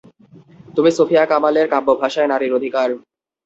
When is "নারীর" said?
2.31-2.51